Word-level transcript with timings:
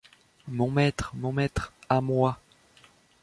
Mon 0.47 0.71
maître! 0.71 1.11
mon 1.15 1.31
maître! 1.31 1.73
à 1.87 2.01
moi!... 2.01 2.39